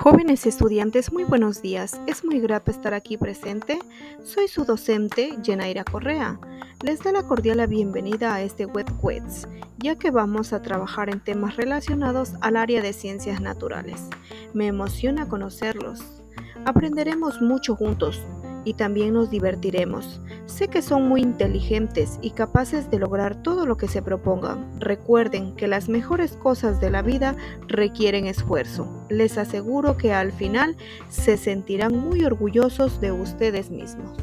[0.00, 2.00] Jóvenes estudiantes, muy buenos días.
[2.06, 3.80] Es muy grato estar aquí presente.
[4.22, 6.38] Soy su docente, Yenaira Correa.
[6.84, 9.48] Les da la cordial bienvenida a este Web Quiz,
[9.78, 14.08] ya que vamos a trabajar en temas relacionados al área de ciencias naturales.
[14.54, 16.00] Me emociona conocerlos.
[16.64, 18.22] Aprenderemos mucho juntos
[18.64, 20.20] y también nos divertiremos.
[20.46, 24.80] Sé que son muy inteligentes y capaces de lograr todo lo que se propongan.
[24.80, 27.36] Recuerden que las mejores cosas de la vida
[27.66, 28.88] requieren esfuerzo.
[29.08, 30.76] Les aseguro que al final
[31.08, 34.16] se sentirán muy orgullosos de ustedes mismos.